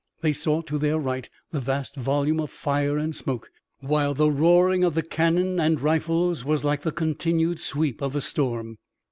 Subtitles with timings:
[0.21, 3.51] They saw to their right the vast volume of fire and smoke,
[3.81, 8.21] while the roaring of the cannon and rifles was like the continued sweep of a
[8.21, 8.79] storm.